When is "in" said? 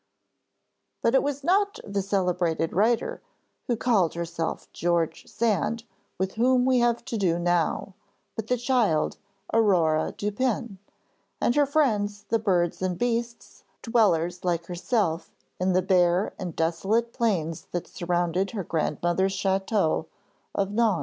15.59-15.73